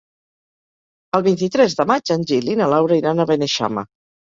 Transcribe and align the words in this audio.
El 1.19 1.25
vint-i-tres 1.29 1.77
de 1.83 1.87
maig 1.95 2.15
en 2.19 2.29
Gil 2.35 2.53
i 2.53 2.59
na 2.65 2.75
Laura 2.77 3.03
iran 3.05 3.19
a 3.27 3.33
Beneixama. 3.35 3.91